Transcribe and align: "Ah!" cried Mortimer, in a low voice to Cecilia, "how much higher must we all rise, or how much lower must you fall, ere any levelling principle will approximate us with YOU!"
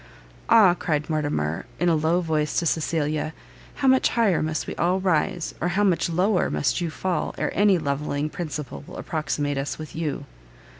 "Ah!" 0.49 0.73
cried 0.73 1.11
Mortimer, 1.11 1.67
in 1.79 1.87
a 1.87 1.93
low 1.93 2.21
voice 2.21 2.57
to 2.57 2.65
Cecilia, 2.65 3.35
"how 3.75 3.87
much 3.87 4.09
higher 4.09 4.41
must 4.41 4.65
we 4.65 4.73
all 4.77 4.99
rise, 4.99 5.53
or 5.61 5.67
how 5.67 5.83
much 5.83 6.09
lower 6.09 6.49
must 6.49 6.81
you 6.81 6.89
fall, 6.89 7.35
ere 7.37 7.51
any 7.55 7.77
levelling 7.77 8.27
principle 8.27 8.83
will 8.87 8.97
approximate 8.97 9.59
us 9.59 9.77
with 9.77 9.95
YOU!" 9.95 10.25